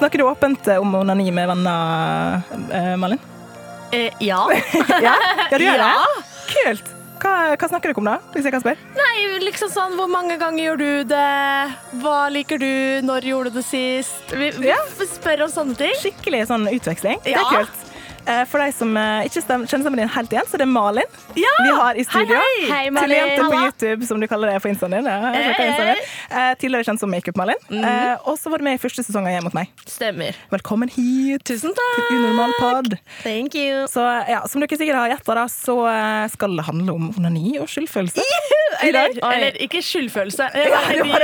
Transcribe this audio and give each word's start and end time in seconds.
Snakker 0.00 0.18
du 0.18 0.24
åpent 0.24 0.68
om 0.80 0.94
onani 0.94 1.28
med 1.34 1.48
venner, 1.50 2.40
eh, 2.72 2.94
Malin? 2.96 3.18
Eh, 3.92 4.08
ja. 4.24 4.40
Ja, 5.02 5.14
ja 5.50 5.58
du 5.58 5.64
gjør 5.64 5.76
Ja. 5.84 5.90
det? 5.92 6.24
Kult. 6.54 6.88
Hva, 7.20 7.32
hva 7.52 7.68
snakker 7.68 7.90
dere 7.92 8.00
om 8.00 8.06
da, 8.08 8.14
hvis 8.32 8.46
jeg 8.48 8.54
kan 8.54 8.62
spørre? 8.62 8.80
Nei, 8.96 9.16
liksom 9.44 9.68
sånn, 9.68 9.92
Hvor 9.98 10.08
mange 10.08 10.38
ganger 10.40 10.62
gjør 10.70 10.78
du 10.80 11.04
det? 11.10 11.26
Hva 12.00 12.16
liker 12.32 12.62
du? 12.62 12.70
Når 13.04 13.26
gjorde 13.28 13.52
du 13.52 13.58
det 13.60 13.66
sist? 13.68 14.32
Vi, 14.32 14.48
vi 14.56 14.70
Ja. 14.70 14.78
spør 15.04 15.44
om 15.44 15.52
sånne 15.52 15.76
ting. 15.76 15.92
Skikkelig 16.00 16.46
sånn 16.48 16.64
utveksling. 16.72 17.20
Det 17.26 17.36
er 17.36 17.44
kult. 17.52 17.84
Eh, 18.26 18.44
For 18.50 18.60
de 18.62 18.72
som 18.76 18.96
eh, 18.96 19.24
ikke 19.26 19.40
kjenner 19.42 19.66
stemmen 19.70 19.96
din 20.02 20.10
helt 20.12 20.32
igjen, 20.34 20.46
så 20.50 20.58
det 20.60 20.66
er 20.66 20.70
Malin 20.70 21.08
vi 21.34 21.44
har 21.46 21.96
i 21.98 22.04
studio. 22.04 22.36
hei. 22.36 22.66
Hei, 22.70 22.90
Malin. 22.90 23.08
Tullejente 23.08 23.46
på 23.48 23.60
YouTube, 23.64 24.06
som 24.06 24.20
du 24.20 24.26
kaller 24.30 24.52
det 24.52 24.60
på 24.62 24.68
instaen 24.70 24.92
din. 24.96 25.08
Ja. 25.08 25.32
Eh, 26.30 26.52
Tidligere 26.60 26.84
kjent 26.86 27.00
som 27.00 27.10
Makeup-Malin. 27.10 27.58
Mm 27.70 27.84
-hmm. 27.84 28.16
Og 28.28 28.38
så 28.38 28.50
var 28.50 28.58
du 28.58 28.64
med 28.64 28.74
i 28.74 28.78
første 28.78 29.02
sesong 29.02 29.26
av 29.26 29.32
Hjem 29.32 29.44
mot 29.44 29.54
meg. 29.54 29.68
Stemmer. 29.86 30.36
Velkommen 30.50 30.88
hit 30.88 31.44
Tusen 31.44 31.74
til 31.74 31.82
takk. 31.96 32.10
Unormal 32.10 32.52
pod. 32.60 32.98
Thank 33.22 33.54
you. 33.54 33.86
Så 33.88 34.00
ja, 34.28 34.46
Som 34.46 34.60
dere 34.60 34.76
sikkert 34.78 34.96
har 34.96 35.08
gjetta, 35.08 35.48
så 35.48 35.86
eh, 35.88 36.28
skal 36.28 36.56
det 36.56 36.64
handle 36.64 36.92
om 36.92 37.14
onani 37.18 37.58
og 37.58 37.68
skyldfølelse. 37.68 38.20
Eller, 38.82 39.08
eller 39.22 39.52
ikke 39.60 39.82
skyldfølelse. 39.82 40.42
Ja, 40.54 40.80
det 40.92 41.00
var- 41.00 41.18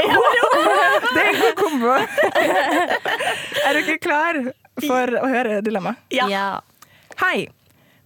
Det 1.15 1.23
er 1.23 1.29
en 1.29 1.41
god 1.41 1.55
kombo. 1.57 1.87
er 3.67 3.73
dere 3.75 3.99
klar 3.99 4.53
for 4.87 5.07
å 5.07 5.27
høre 5.29 5.61
dilemmaet? 5.63 5.97
Ja. 6.11 6.61
Hei. 7.21 7.47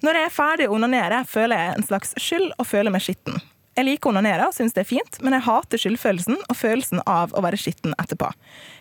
Når 0.04 0.16
jeg 0.16 0.26
er 0.26 0.32
ferdig 0.32 0.66
å 0.68 0.74
onanere, 0.76 1.24
føler 1.28 1.60
jeg 1.60 1.72
en 1.76 1.84
slags 1.84 2.12
skyld 2.20 2.52
og 2.56 2.68
føler 2.68 2.92
meg 2.92 3.02
skitten. 3.04 3.40
Jeg 3.76 3.86
liker 3.86 4.10
å 4.10 4.12
onanere 4.14 4.46
og 4.48 4.54
syns 4.56 4.74
det 4.76 4.82
er 4.82 4.88
fint, 4.88 5.18
men 5.24 5.36
jeg 5.36 5.44
hater 5.46 5.80
skyldfølelsen 5.80 6.38
og 6.40 6.56
følelsen 6.58 7.02
av 7.08 7.34
å 7.36 7.42
være 7.44 7.60
skitten 7.60 7.94
etterpå. 8.02 8.28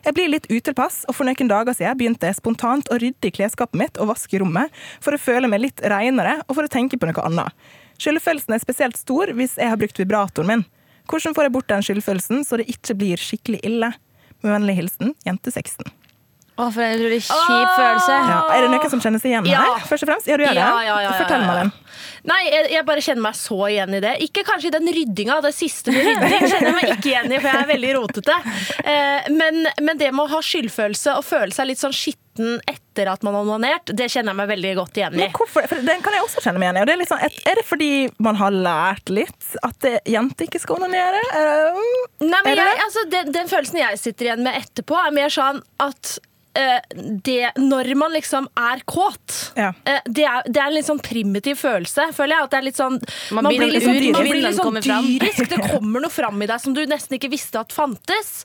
Jeg 0.08 0.16
blir 0.18 0.32
litt 0.32 0.48
utilpass, 0.50 1.04
og 1.08 1.16
for 1.16 1.28
noen 1.28 1.52
dager 1.52 1.78
siden 1.78 2.00
begynte 2.00 2.28
jeg 2.28 2.40
spontant 2.40 2.90
å 2.92 2.98
rydde 3.00 3.30
i 3.30 3.36
klesskapet 3.36 3.80
mitt 3.80 4.00
og 4.02 4.12
vaske 4.12 4.42
rommet 4.42 4.74
for 5.04 5.16
å 5.16 5.22
føle 5.22 5.52
meg 5.52 5.64
litt 5.68 5.84
renere 5.84 6.40
og 6.48 6.56
for 6.58 6.66
å 6.66 6.72
tenke 6.72 7.00
på 7.00 7.12
noe 7.12 7.28
annet. 7.30 7.70
Skyldfølelsen 8.00 8.56
er 8.56 8.64
spesielt 8.64 9.00
stor 9.00 9.32
hvis 9.36 9.58
jeg 9.60 9.72
har 9.72 9.80
brukt 9.80 10.00
vibratoren 10.00 10.52
min. 10.52 10.68
Hvordan 11.10 11.36
får 11.36 11.48
jeg 11.48 11.56
bort 11.56 11.72
den 11.72 11.86
skyldfølelsen 11.86 12.44
så 12.48 12.60
det 12.60 12.70
ikke 12.72 12.98
blir 13.00 13.24
skikkelig 13.24 13.64
ille? 13.68 13.94
Med 14.40 14.56
vennlig 14.56 14.78
hilsen 14.80 15.18
jente 15.28 15.52
16. 15.52 15.99
Å, 16.60 16.66
for 16.76 16.84
en 16.84 17.00
utrolig 17.00 17.22
kjip 17.24 17.70
følelse. 17.78 18.16
Ja, 18.30 18.40
er 18.52 18.66
det 18.66 18.70
noen 18.74 18.92
som 18.92 19.00
kjenner 19.04 19.22
seg 19.24 19.32
igjen 19.32 19.46
Ja. 19.48 19.62
her? 19.64 19.86
Først 19.88 20.04
og 20.04 20.10
fremst? 20.12 20.28
Ja, 20.28 20.36
du 20.36 20.44
gjør 20.44 20.58
det? 20.58 20.64
Ja, 20.66 20.72
ja, 20.84 20.88
ja, 20.90 20.98
ja, 21.06 21.14
Fortell, 21.22 21.40
ja, 21.40 21.48
ja. 21.48 21.54
Malin. 21.54 21.72
Nei, 22.28 22.40
jeg, 22.52 22.66
jeg 22.74 22.86
bare 22.90 23.04
kjenner 23.06 23.24
meg 23.30 23.38
så 23.40 23.60
igjen 23.72 23.94
i 23.96 24.02
det. 24.04 24.14
Ikke 24.28 24.44
kanskje 24.44 24.68
i 24.68 24.74
den 24.76 24.90
ryddinga, 24.92 25.38
det 25.46 25.54
siste 25.56 25.94
med 25.96 26.04
rydding 26.04 26.44
kjenner 26.52 26.68
jeg 26.68 26.76
meg 26.76 26.92
ikke 26.98 27.12
igjen 27.14 27.32
i, 27.32 27.40
for 27.40 27.48
jeg 27.48 27.64
er 27.64 27.70
veldig 27.72 27.94
rotete. 27.96 28.36
Eh, 28.84 29.30
men, 29.32 29.62
men 29.88 30.02
det 30.02 30.12
med 30.12 30.26
å 30.26 30.34
ha 30.36 30.42
skyldfølelse 30.44 31.16
og 31.16 31.24
føle 31.28 31.56
seg 31.56 31.70
litt 31.72 31.80
sånn 31.80 31.96
skitten 31.96 32.60
etter 32.68 33.08
at 33.12 33.24
man 33.24 33.36
har 33.36 33.48
onanert, 33.48 33.92
det 33.96 34.10
kjenner 34.12 34.32
jeg 34.36 34.40
meg 34.42 34.52
veldig 34.52 34.74
godt 34.82 35.00
igjen 35.00 35.16
i. 35.16 35.22
Men 35.24 35.34
hvorfor? 35.36 35.66
For 35.72 35.82
den 35.88 36.04
kan 36.04 36.16
jeg 36.16 36.24
også 36.28 36.44
kjenne 36.44 36.60
meg 36.60 36.70
igjen 36.70 36.80
i. 36.80 36.84
og 36.84 36.88
det 36.92 36.94
Er, 36.98 37.02
litt 37.02 37.12
sånn, 37.12 37.24
et- 37.26 37.42
er 37.52 37.60
det 37.60 37.66
fordi 37.68 37.90
man 38.28 38.36
har 38.40 38.52
lært 38.56 39.12
litt 39.16 39.50
at 39.64 39.80
det- 39.84 40.02
jenter 40.12 40.48
ikke 40.48 40.60
skal 40.64 40.80
onanere? 40.84 41.24
Er 41.36 41.80
Nei, 42.20 42.42
men 42.44 42.56
jeg, 42.60 42.80
altså, 42.84 43.08
den, 43.16 43.32
den 43.36 43.48
følelsen 43.52 43.80
jeg 43.80 44.00
sitter 44.04 44.30
igjen 44.30 44.44
med 44.44 44.60
etterpå, 44.60 45.00
er 45.08 45.16
mer 45.16 45.32
sånn 45.32 45.64
at 45.80 46.18
det, 47.24 47.52
når 47.62 47.92
man 47.96 48.12
liksom 48.12 48.48
er 48.58 48.82
kåt 48.90 49.52
Ja. 49.56 49.74
eh, 49.86 50.00
det, 50.06 50.26
er, 50.26 50.42
det 50.50 50.58
er 50.62 50.66
en 50.68 50.74
litt 50.74 50.88
sånn 50.88 51.00
primitiv 51.04 51.60
følelse, 51.62 52.10
føler 52.18 52.36
jeg. 52.36 52.44
At 52.48 52.52
det 52.52 52.58
er 52.60 52.68
litt 52.70 52.80
sånn, 52.80 52.98
Man 53.32 53.46
blir 53.52 53.70
litt 53.70 53.84
sånn, 53.86 54.00
man 54.12 54.26
blir 54.26 54.42
litt 54.42 54.58
sånn 54.58 54.80
dyrisk. 54.82 55.50
Det 55.50 55.62
kommer 55.72 56.02
noe 56.04 56.10
fram 56.14 56.42
i 56.42 56.50
deg 56.50 56.60
som 56.64 56.74
du 56.74 56.82
nesten 56.90 57.16
ikke 57.20 57.32
visste 57.32 57.60
at 57.62 57.72
fantes. 57.76 58.44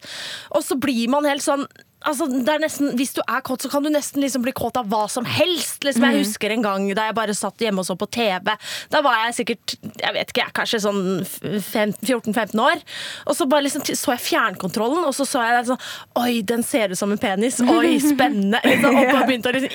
Og 0.53 0.63
så 0.67 0.77
blir 0.79 1.09
man 1.09 1.25
helt 1.25 1.43
sånn 1.45 1.67
Altså, 2.05 2.29
nesten, 2.29 2.93
hvis 2.99 3.15
du 3.17 3.23
er 3.25 3.43
kåt, 3.45 3.65
så 3.65 3.71
kan 3.73 3.85
du 3.85 3.91
nesten 3.93 4.23
liksom 4.23 4.45
bli 4.45 4.55
kåt 4.57 4.79
av 4.81 4.89
hva 4.93 5.05
som 5.11 5.27
helst. 5.29 5.83
Liksom. 5.85 6.05
Jeg 6.05 6.25
husker 6.25 6.55
en 6.55 6.65
gang 6.65 6.87
da 6.97 7.09
jeg 7.09 7.17
bare 7.17 7.35
satt 7.37 7.65
hjemme 7.65 7.83
og 7.83 7.89
så 7.89 7.97
på 7.99 8.09
TV. 8.15 8.55
Da 8.93 9.03
var 9.05 9.25
jeg 9.25 9.39
sikkert 9.41 9.77
jeg 10.05 10.15
vet 10.17 10.31
ikke, 10.31 10.45
jeg, 10.45 10.55
kanskje 10.57 10.83
sånn 10.85 11.03
14-15 11.25 12.63
år. 12.63 12.85
Og 13.29 13.39
så 13.39 13.49
bare 13.51 13.67
liksom, 13.67 13.85
så 13.89 14.15
jeg 14.15 14.25
fjernkontrollen, 14.29 15.03
og 15.09 15.17
så 15.17 15.27
så 15.29 15.43
jeg 15.49 15.69
sånn 15.71 15.83
Oi, 16.21 16.43
den 16.47 16.63
ser 16.67 16.93
ut 16.93 16.99
som 16.99 17.13
en 17.13 17.21
penis. 17.21 17.59
Oi, 17.65 17.97
spennende. 18.03 18.61
Liksom, 18.75 18.97
og 18.97 19.11
bare 19.13 19.27
begynte 19.29 19.51
å 19.51 19.55
liksom, 19.55 19.75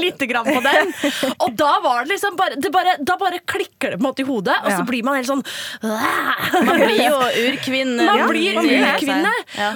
litt 0.00 0.20
lite 0.20 0.26
grann 0.26 0.44
på 0.44 0.60
den. 0.60 0.92
Og 1.38 1.52
da 1.58 1.72
var 1.82 2.04
det 2.04 2.14
liksom 2.14 2.36
bare, 2.36 2.56
det 2.60 2.70
bare 2.72 2.96
Da 3.06 3.16
bare 3.20 3.38
klikker 3.38 3.94
det 3.94 3.98
på 3.98 4.04
en 4.04 4.08
måte 4.08 4.24
i 4.24 4.28
hodet, 4.28 4.56
og 4.64 4.72
så 4.72 4.84
blir 4.88 5.04
man 5.06 5.18
helt 5.18 5.30
sånn 5.30 5.44
Man 5.82 6.82
blir 6.82 7.04
jo 7.04 7.20
urkvinne. 7.50 8.06
Man 8.06 8.26
blir 8.30 8.58
urkvinne. 8.60 9.32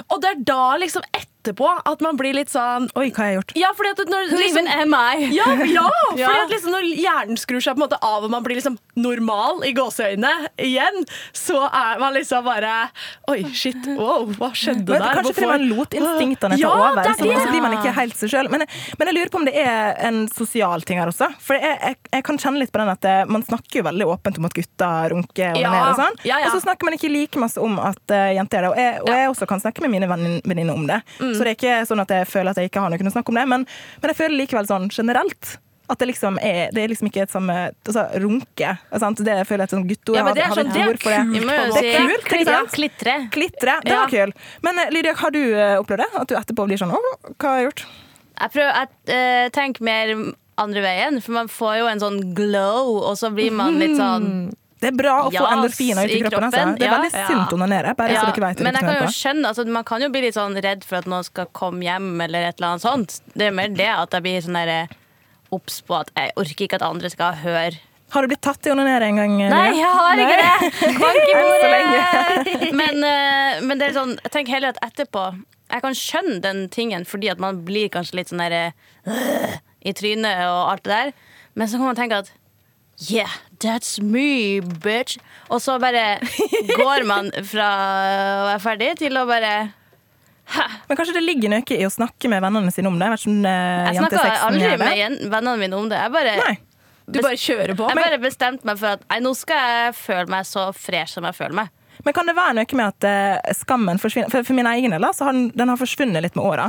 Og 0.09 0.21
det 0.21 0.33
er 0.33 0.43
da 0.47 0.65
liksom 0.81 1.05
etterpå 1.45 1.69
at 1.85 2.01
man 2.01 2.17
blir 2.19 2.33
litt 2.35 2.49
sånn 2.51 2.89
Oi, 2.97 3.07
hva 3.13 3.21
har 3.23 3.31
jeg 3.31 3.37
gjort? 3.39 3.53
Ja, 3.61 3.69
fordi 3.77 3.93
at 3.93 4.11
når 4.11 4.31
Who 4.33 4.41
even 4.49 4.67
am 4.67 4.93
I? 4.97 5.29
ja, 5.35 5.45
ja, 5.69 5.85
fordi 5.85 6.41
at 6.45 6.53
liksom 6.57 6.73
når 6.75 6.89
hjernen 6.97 7.37
skrur 7.39 7.61
seg 7.61 7.77
på 7.77 7.81
en 7.81 7.85
måte 7.85 7.99
av 8.01 8.25
og 8.25 8.33
man 8.33 8.43
blir 8.45 8.57
liksom 8.59 8.77
normal 8.97 9.61
i 9.67 9.73
gåseøynene 9.75 10.49
igjen, 10.63 11.01
så 11.35 11.61
er 11.67 11.99
man 12.01 12.15
liksom 12.15 12.45
bare 12.47 12.73
Oi, 13.31 13.41
shit, 13.55 13.85
wow, 13.97 14.25
hva 14.39 14.51
skjedde 14.55 14.89
Men, 14.95 15.01
der? 15.03 15.19
kanskje 15.19 15.35
fordi 15.37 15.49
man 15.51 15.65
lot 15.69 15.93
instinktene 15.97 16.57
ta 16.57 16.61
Ja, 16.61 16.71
over, 16.73 17.01
det 17.03 17.13
og 17.15 17.41
så 17.45 17.49
blir 17.51 17.63
man 17.65 17.75
ikke 17.77 17.91
helt 17.95 18.15
seg 18.19 18.31
sjøl. 18.31 18.49
Men, 18.51 18.63
men 18.99 19.09
jeg 19.09 19.15
lurer 19.17 19.31
på 19.33 19.39
om 19.41 19.45
det 19.47 19.53
er 19.59 19.95
en 20.07 20.21
sosial 20.31 20.83
ting 20.87 20.99
her 21.01 21.09
også. 21.11 21.27
For 21.43 21.57
jeg, 21.59 21.75
jeg, 21.81 21.97
jeg 22.15 22.25
kan 22.27 22.39
kjenne 22.41 22.61
litt 22.61 22.71
på 22.73 22.79
den 22.81 22.91
at 22.93 23.07
eh, 23.09 23.21
man 23.29 23.43
snakker 23.45 23.79
jo 23.81 23.85
veldig 23.87 24.07
åpent 24.13 24.39
om 24.41 24.47
at 24.49 24.55
gutter 24.55 25.11
runker 25.15 25.51
og 25.57 25.61
Ja, 25.61 25.73
og 25.91 25.99
sånn. 25.99 26.17
ja, 26.27 26.39
ja. 26.43 26.49
Og 26.49 26.55
så 26.57 26.63
snakker 26.65 26.87
man 26.87 26.95
ikke 26.97 27.11
like 27.11 27.41
masse 27.41 27.59
om 27.61 27.77
at 27.81 28.01
uh, 28.13 28.29
jenter 28.37 28.61
er 28.61 28.67
det. 28.67 28.71
Og 28.71 28.79
jeg, 28.81 28.95
og 29.03 29.11
jeg 29.15 29.31
også 29.33 29.49
kan 29.51 29.63
snakke 29.63 29.83
med 29.85 29.93
mine 29.95 30.09
vennin- 30.11 30.41
venninner 30.45 30.77
om 30.79 30.87
det. 30.89 31.01
Mm. 31.19 31.34
Så 31.37 31.45
det 31.45 31.53
er 31.53 31.59
ikke 31.59 31.75
sånn 31.89 32.01
at 32.03 32.15
jeg 32.15 32.27
føler 32.31 32.51
at 32.51 32.57
jeg 32.61 32.71
ikke 32.71 32.81
har 32.83 32.89
noe 32.93 33.11
å 33.11 33.13
snakke 33.15 33.31
om 33.33 33.39
det. 33.39 33.45
Men, 33.51 33.67
men 34.01 34.11
jeg 34.13 34.19
føler 34.19 34.37
likevel 34.41 34.67
sånn 34.71 34.89
generelt. 34.93 35.57
At 35.85 35.99
det 36.01 36.07
liksom 36.09 36.39
er 36.41 36.71
Det 36.73 36.81
er 36.81 36.89
liksom 36.89 37.11
ikke 37.11 37.21
et 37.27 37.29
samme 37.33 37.55
altså, 37.85 38.07
Runke. 38.23 38.71
Sant? 38.97 39.19
Det 39.21 39.35
jeg 39.37 39.45
føler 39.45 39.61
jeg 39.61 39.67
er 39.67 39.69
et 39.69 39.75
sånt 39.75 39.89
gutteord. 39.91 40.17
Ja, 40.17 40.23
men 40.25 40.33
det 40.33 40.41
er 40.45 40.55
sånn- 40.55 40.65
et 40.65 40.73
det 40.73 40.81
er 40.81 40.87
kult! 40.87 41.03
det? 41.05 41.83
Er 41.85 42.07
kult, 42.09 42.31
ikke 42.31 42.45
sant? 42.49 42.71
Klitre. 42.73 43.13
Klitre. 43.35 43.75
Det 43.83 43.91
Ja. 43.93 43.99
var 44.01 44.09
kul. 44.09 44.33
Men 44.65 44.79
eh, 44.79 44.89
Lydia, 44.95 45.13
har 45.13 45.31
du 45.31 45.43
eh, 45.53 45.77
opplevd 45.77 46.01
det? 46.01 46.09
At 46.21 46.27
du 46.27 46.35
etterpå 46.35 46.65
blir 46.65 46.81
sånn 46.81 46.95
Å, 46.95 47.03
hva 47.37 47.51
har 47.51 47.59
jeg 47.61 47.69
gjort? 47.69 47.85
Jeg, 48.35 48.51
prøver, 48.51 48.73
å 48.73 49.13
uh, 49.13 49.49
tenker 49.55 49.85
mer 49.85 50.33
andre 50.57 50.81
veien, 50.81 51.21
for 51.21 51.31
man 51.37 51.47
får 51.47 51.77
jo 51.79 51.85
en 51.87 52.01
sånn 52.01 52.17
glow, 52.35 52.97
og 53.05 53.15
så 53.19 53.29
blir 53.31 53.51
man 53.55 53.77
litt 53.79 53.95
sånn 53.95 54.51
Det 54.81 54.89
er 54.91 54.95
bra 54.97 55.13
å 55.23 55.29
få 55.29 55.33
Jas 55.37 55.53
endorfiner 55.55 56.03
ut 56.05 56.11
i 56.11 56.19
kroppen. 56.19 56.43
kroppen. 56.51 56.59
Altså. 56.59 56.77
Det 56.79 56.85
er 56.85 56.91
ja. 56.91 56.97
veldig 56.99 57.11
sunt 57.29 57.53
å 57.53 57.55
onanere. 57.55 57.93
Bare 57.95 58.11
Ja, 58.11 58.21
så 58.25 58.33
dere 58.35 58.43
vet 58.49 58.57
det. 58.59 58.63
men 58.67 58.75
jeg 58.75 58.83
kan 58.89 58.97
jo 58.99 59.07
skjønne 59.15 59.47
altså, 59.47 59.65
Man 59.71 59.83
kan 59.87 60.01
jo 60.03 60.09
bli 60.11 60.21
litt 60.25 60.35
sånn 60.35 60.57
redd 60.61 60.83
for 60.83 60.99
at 60.99 61.07
noen 61.09 61.23
skal 61.23 61.47
komme 61.55 61.83
hjem, 61.87 62.09
eller 62.21 62.49
et 62.49 62.59
eller 62.59 62.73
annet 62.75 62.83
sånt. 62.83 63.17
Det 63.33 63.47
er 63.47 63.55
mer 63.55 63.69
det 63.73 63.87
at 63.93 64.11
jeg 64.17 64.25
blir 64.27 64.41
sånn 64.45 64.59
der 64.59 64.87
obs 65.55 65.79
på 65.87 65.95
at 66.01 66.11
jeg 66.17 66.33
orker 66.41 66.65
ikke 66.67 66.75
at 66.81 66.85
andre 66.87 67.09
skal 67.13 67.37
høre 67.39 67.77
Har 68.13 68.21
du 68.21 68.27
blitt 68.27 68.41
tatt 68.43 68.65
i 68.67 68.71
onanere 68.73 69.07
en 69.07 69.15
gang? 69.21 69.33
eh, 69.41 69.49
Nei, 69.49 69.77
jeg 69.79 69.91
har 69.95 70.21
ikke 70.25 70.37
det! 70.43 70.99
Bank 70.99 71.23
i 71.23 71.35
bordet! 71.41 72.71
Men, 72.81 73.03
eh, 73.03 73.61
men 73.63 73.79
det 73.79 73.87
er 73.89 73.93
sånn, 73.95 74.15
jeg 74.23 74.31
tenker 74.33 74.57
heller 74.57 74.73
at 74.75 74.81
etterpå 74.85 75.23
Jeg 75.71 75.81
kan 75.85 75.95
skjønne 75.97 76.39
den 76.43 76.65
tingen 76.69 77.05
fordi 77.07 77.29
at 77.31 77.39
man 77.39 77.63
blir 77.65 77.87
kanskje 77.93 78.19
litt 78.19 78.29
sånn 78.33 78.43
der 78.43 78.73
øh, 79.07 79.55
i 79.85 79.93
trynet 79.93 80.43
og 80.49 80.71
alt 80.73 80.83
det 80.83 80.91
der. 80.97 81.13
Men 81.55 81.67
så 81.69 81.77
kan 81.79 81.85
man 81.93 81.95
tenke 81.97 82.19
at 82.25 82.31
Yeah, 82.97 83.31
that's 83.59 83.99
me, 83.99 84.61
bitch. 84.61 85.17
Og 85.51 85.59
så 85.61 85.75
bare 85.79 86.19
går 86.79 87.03
man 87.07 87.31
fra 87.43 87.65
å 87.67 88.45
være 88.53 88.61
ferdig 88.63 88.93
til 89.03 89.17
å 89.19 89.25
bare 89.27 89.55
Men 90.87 90.97
kanskje 90.97 91.15
det 91.17 91.23
ligger 91.25 91.51
noe 91.51 91.75
i 91.75 91.83
å 91.87 91.91
snakke 91.91 92.29
med 92.31 92.43
vennene 92.45 92.71
sine 92.71 92.87
om 92.87 92.99
det? 93.01 93.09
Jeg 93.15 93.23
sånn, 93.25 93.41
uh, 93.43 93.89
Jeg 93.89 93.99
snakka 93.99 94.23
aldri 94.47 94.71
med 94.79 95.27
vennene 95.33 95.57
mine 95.59 95.79
om 95.79 95.89
det. 95.91 95.99
Jeg 95.99 96.13
bare, 96.13 96.35
Nei. 96.43 96.55
Du 97.05 97.19
bare 97.21 97.37
kjører 97.37 97.75
på. 97.77 97.87
jeg 97.89 97.99
bare 98.01 98.17
bestemte 98.21 98.65
meg 98.65 98.79
for 98.81 98.95
at 98.95 99.03
nei, 99.11 99.19
nå 99.21 99.35
skal 99.37 99.59
jeg 99.69 99.97
føle 99.99 100.31
meg 100.33 100.47
så 100.49 100.69
fresh 100.73 101.17
som 101.17 101.27
jeg 101.27 101.37
føler 101.37 101.59
meg. 101.59 101.73
Men 102.05 102.13
kan 102.13 102.29
det 102.29 102.35
være 102.37 102.55
noe 102.59 102.77
med 102.77 102.85
at 102.93 103.07
eh, 103.09 103.53
skammen 103.57 104.01
forsvinner? 104.01 104.29
For, 104.33 104.45
for 104.45 104.57
min 104.57 104.69
egen 104.69 104.93
del 104.93 105.07
så 105.17 105.27
har 105.27 105.35
den, 105.37 105.47
den 105.57 105.71
har 105.71 105.79
forsvunnet 105.79 106.21
litt 106.25 106.37
med 106.37 106.45
åra. 106.45 106.67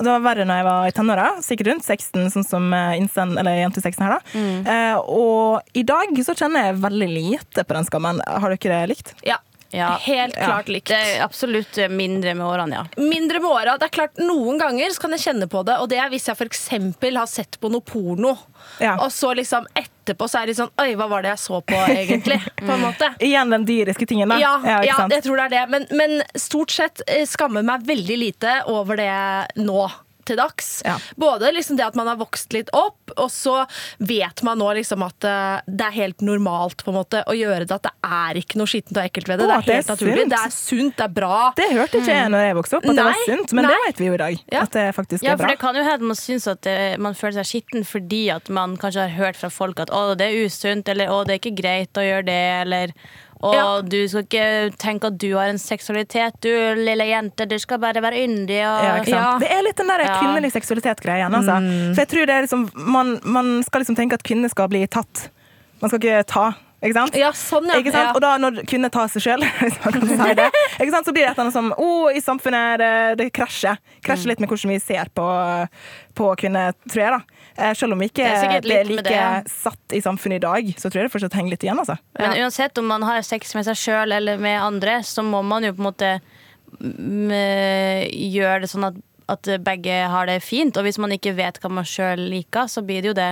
Det 0.00 0.08
var 0.08 0.24
verre 0.24 0.46
når 0.48 0.60
jeg 0.60 0.66
var 0.66 0.88
i 0.88 0.94
tenåra, 0.96 1.28
sikkert 1.44 1.70
rundt 1.70 1.86
16, 1.86 2.30
sånn 2.34 2.46
som 2.46 2.66
eh, 2.74 2.96
Insten, 2.98 3.36
eller 3.40 3.60
jente 3.60 3.82
16 3.82 4.02
her. 4.06 4.16
da. 4.16 4.34
Mm. 4.34 4.66
Uh, 4.66 4.96
og 5.20 5.76
i 5.78 5.84
dag 5.86 6.18
så 6.26 6.34
kjenner 6.36 6.70
jeg 6.70 6.80
veldig 6.82 7.08
lite 7.12 7.64
på 7.64 7.76
den 7.76 7.86
skammen. 7.86 8.22
Har 8.26 8.54
dere 8.56 8.82
det 8.82 8.90
likt? 8.90 9.14
Ja. 9.26 9.38
Ja. 9.72 9.96
Helt 10.02 10.34
Ja. 10.36 10.46
klart 10.46 10.68
likt. 10.68 10.88
Det 10.88 10.96
er 10.96 11.22
absolutt 11.24 11.76
mindre 11.90 12.34
med 12.34 12.46
årene, 12.46 12.74
ja. 12.74 12.84
Mindre 13.02 13.38
med 13.40 13.50
åra. 13.50 13.76
Det 13.78 13.86
er 13.86 13.94
klart, 13.94 14.16
noen 14.18 14.58
ganger 14.58 14.90
så 14.90 15.00
kan 15.04 15.10
jeg 15.14 15.20
kjenne 15.20 15.46
på 15.48 15.64
det, 15.64 15.76
og 15.78 15.88
det 15.88 15.98
er 16.02 16.08
hvis 16.10 16.26
jeg 16.26 16.36
f.eks. 16.36 16.68
har 17.16 17.26
sett 17.30 17.58
på 17.60 17.70
noe 17.70 17.80
porno, 17.80 18.36
Ja. 18.80 18.96
og 18.96 19.10
så 19.14 19.34
liksom 19.34 19.66
etterpå 19.76 20.28
så 20.28 20.42
er 20.42 20.46
det 20.46 20.56
sånn 20.56 20.70
Oi, 20.80 20.94
hva 20.96 21.08
var 21.08 21.22
det 21.22 21.30
jeg 21.36 21.38
så 21.38 21.60
på, 21.62 21.74
egentlig? 21.86 22.40
På 22.66 22.72
en 22.74 22.80
måte. 22.82 23.14
Igjen 23.20 23.50
den 23.50 23.64
dyriske 23.64 24.06
tingen, 24.06 24.28
da. 24.28 24.38
Ja, 24.40 24.56
ikke 24.58 24.86
ja, 24.86 24.96
sant? 24.96 25.12
jeg 25.12 25.22
tror 25.22 25.36
det 25.36 25.44
er 25.44 25.54
det. 25.56 25.64
Men, 25.70 25.86
men 25.96 26.22
stort 26.34 26.70
sett 26.74 27.02
eh, 27.06 27.24
skammer 27.26 27.62
meg 27.62 27.86
veldig 27.86 28.18
lite 28.18 28.62
over 28.66 28.96
det 28.96 29.10
nå 29.62 29.88
til 30.30 30.38
dags. 30.40 30.70
Ja. 30.86 30.96
Både 31.20 31.50
liksom 31.54 31.78
det 31.78 31.86
at 31.90 31.98
man 31.98 32.08
har 32.10 32.18
vokst 32.20 32.54
litt 32.56 32.70
opp, 32.76 33.12
og 33.16 33.28
så 33.32 33.60
vet 33.98 34.42
man 34.46 34.60
nå 34.62 34.70
liksom 34.78 35.02
at 35.06 35.26
eh, 35.26 35.60
det 35.66 35.88
er 35.90 35.96
helt 35.96 36.24
normalt 36.24 36.84
på 36.86 36.92
en 36.94 36.98
måte 37.00 37.22
å 37.26 37.36
gjøre 37.36 37.66
det. 37.66 37.76
At 37.80 37.88
det 37.90 37.94
er 38.06 38.40
ikke 38.40 38.60
noe 38.60 38.70
skittent 38.70 38.98
og 39.00 39.04
ekkelt 39.06 39.30
ved 39.30 39.42
det. 39.42 39.46
Å, 39.46 39.50
det 39.50 39.56
er 39.56 39.60
er 39.60 39.66
det 39.66 39.76
helt 39.80 39.90
er 39.90 39.96
naturlig. 39.96 40.20
sunt. 40.20 40.34
Det 40.34 40.40
er 40.40 40.54
sunt, 40.56 40.96
det 41.00 41.06
er 41.06 41.14
bra. 41.20 41.38
Det 41.58 41.68
hørte 41.74 42.00
ikke 42.00 42.16
jeg 42.16 42.32
når 42.34 42.44
jeg 42.46 42.58
vokste 42.60 42.78
opp, 42.80 42.88
at 42.90 43.00
det 43.00 43.06
var 43.10 43.22
sunt, 43.26 43.54
men 43.58 43.68
det 43.70 43.78
vet 43.86 44.02
vi 44.02 44.10
jo 44.10 44.16
i 44.16 44.22
dag. 44.24 44.44
Ja. 44.54 44.64
At 44.66 44.76
det 44.76 44.86
faktisk 44.96 45.24
Ja, 45.26 45.34
er 45.34 45.40
for 45.40 45.50
det 45.50 45.58
kan 45.62 45.78
jo 45.78 45.86
hende 45.86 46.10
man 46.10 46.18
syns 46.18 46.46
at 46.50 46.66
eh, 46.70 46.94
man 47.00 47.16
føler 47.18 47.40
seg 47.40 47.50
skitten 47.50 47.86
fordi 47.86 48.22
at 48.34 48.50
man 48.52 48.76
kanskje 48.80 49.06
har 49.08 49.16
hørt 49.18 49.40
fra 49.40 49.50
folk 49.52 49.80
at 49.82 49.92
å, 49.94 50.14
det 50.18 50.30
er 50.30 50.46
usunt, 50.46 50.88
eller 50.90 51.10
å, 51.12 51.22
det 51.26 51.36
er 51.36 51.42
ikke 51.42 51.56
greit 51.58 51.98
å 52.00 52.04
gjøre 52.06 52.26
det, 52.30 52.40
eller 52.64 52.94
å, 53.42 53.52
Ja. 53.54 53.80
du 53.82 54.08
skal 54.08 54.22
ikke 54.26 54.76
tenke 54.76 55.06
at 55.08 55.18
du 55.18 55.34
har 55.34 55.48
en 55.48 55.58
seksualitet, 55.58 56.34
du 56.40 56.50
lille 56.76 57.06
jente, 57.08 57.46
du 57.48 57.58
skal 57.58 57.78
bare 57.78 58.02
være 58.04 58.20
yndig 58.26 58.60
og 58.60 59.08
Ja. 59.08 59.38
Det 59.38 59.50
er 59.50 59.62
litt 59.62 59.76
den 59.76 59.88
der 59.88 60.04
kvinnelig 60.20 60.52
seksualitet-greia 60.52 61.24
igjen. 61.24 61.34
Altså. 61.34 61.94
For 61.94 62.00
jeg 62.04 62.08
tror 62.08 62.26
det 62.26 62.34
er 62.36 62.42
liksom, 62.46 62.70
man, 62.74 63.18
man 63.24 63.62
skal 63.64 63.80
liksom 63.80 63.96
tenke 63.96 64.14
at 64.14 64.22
kvinner 64.22 64.50
skal 64.50 64.68
bli 64.68 64.86
tatt. 64.86 65.30
Man 65.80 65.88
skal 65.90 66.00
ikke 66.00 66.26
ta. 66.26 66.54
Ikke 66.80 66.96
sant? 66.96 67.16
Ja, 67.18 67.28
sånn, 67.36 67.66
ja. 67.68 67.76
Ikke 67.82 67.92
sant? 67.92 68.14
Og 68.16 68.22
da 68.24 68.32
når 68.40 68.62
kvinner 68.68 68.88
tar 68.92 69.10
seg 69.12 69.24
sjøl, 69.26 69.42
si 69.44 70.30
det, 70.38 70.46
ikke 70.78 70.92
sant? 70.94 71.04
så 71.04 71.12
blir 71.12 71.26
det 71.26 71.32
et 71.34 71.34
eller 71.34 71.44
annet 71.44 71.56
som 71.56 71.68
oh, 71.76 72.06
i 72.08 72.22
samfunnet 72.24 72.80
det, 72.80 72.92
det 73.20 73.26
krasjer. 73.36 73.76
Krasjer 74.06 74.32
litt 74.32 74.40
med 74.40 74.48
hvordan 74.48 74.72
vi 74.72 74.78
ser 74.80 75.10
på, 75.12 75.26
på 76.16 76.30
kvinner, 76.40 76.72
tror 76.88 77.02
jeg. 77.04 77.18
da. 77.18 77.44
Eh, 77.60 77.74
Selv 77.76 77.96
om 77.96 78.00
vi 78.00 78.08
ikke 78.08 78.24
Det 78.24 78.48
er 78.48 78.64
det 78.64 78.78
er 78.78 78.88
like 78.88 79.04
det, 79.04 79.12
ja. 79.12 79.42
satt 79.44 79.96
i 79.96 80.00
samfunnet 80.00 80.40
i 80.40 80.44
dag, 80.46 80.72
så 80.80 80.88
tror 80.88 81.02
jeg 81.02 81.10
det 81.10 81.14
fortsatt 81.18 81.36
henger 81.36 81.56
litt 81.56 81.68
igjen. 81.68 81.82
altså. 81.84 81.98
Men 82.16 82.38
uansett 82.40 82.80
om 82.80 82.88
man 82.88 83.04
har 83.04 83.20
sex 83.28 83.52
med 83.58 83.68
seg 83.68 83.76
sjøl 83.82 84.16
eller 84.16 84.40
med 84.40 84.56
andre, 84.62 85.02
så 85.04 85.24
må 85.26 85.42
man 85.44 85.68
jo 85.68 85.74
på 85.76 85.84
en 85.84 85.90
måte 85.90 86.14
mm, 86.80 87.28
eh, 87.36 88.08
gjøre 88.38 88.64
det 88.64 88.72
sånn 88.72 88.88
at, 88.88 88.98
at 89.36 89.52
begge 89.68 90.00
har 90.14 90.32
det 90.32 90.40
fint. 90.46 90.80
Og 90.80 90.88
hvis 90.88 91.00
man 91.02 91.12
ikke 91.12 91.36
vet 91.36 91.60
hva 91.60 91.74
man 91.76 91.84
sjøl 91.88 92.24
liker, 92.32 92.72
så 92.72 92.80
blir 92.80 93.04
det 93.04 93.12
jo 93.12 93.18
det 93.20 93.30